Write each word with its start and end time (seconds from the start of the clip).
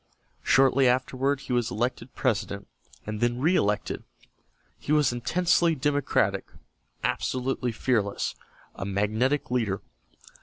Shortly 0.41 0.87
afterward 0.87 1.41
he 1.41 1.53
was 1.53 1.69
elected 1.69 2.15
President, 2.15 2.67
and 3.05 3.21
then 3.21 3.39
reëlected. 3.39 4.01
He 4.79 4.91
was 4.91 5.13
intensely 5.13 5.75
democratic, 5.75 6.47
absolutely 7.03 7.71
fearless, 7.71 8.33
a 8.73 8.83
magnetic 8.83 9.51
leader. 9.51 9.83